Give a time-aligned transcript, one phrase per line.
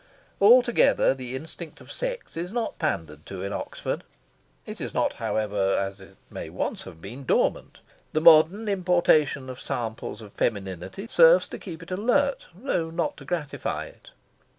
[0.41, 4.03] Altogether, the instinct of sex is not pandered to in Oxford.
[4.65, 7.81] It is not, however, as it may once have been, dormant.
[8.11, 13.25] The modern importation of samples of femininity serves to keep it alert, though not to
[13.25, 14.09] gratify it.